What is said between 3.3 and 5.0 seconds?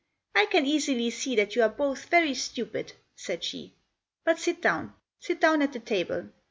she. "But sit down;